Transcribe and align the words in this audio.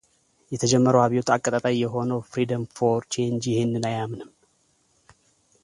የተጀመረው 0.53 1.01
አብዮት 1.01 1.27
አቀጣጣይ 1.35 1.75
የሆነው 1.81 2.23
ፍሪደም 2.31 2.63
ፎር 2.77 3.01
ቼንጅ 3.15 3.43
ይሄንን 3.53 3.85
አያምንም። 3.91 4.31